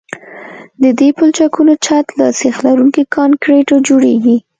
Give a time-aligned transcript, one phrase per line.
[0.81, 4.35] د دې پلچکونو چت له سیخ لرونکي کانکریټو جوړیږي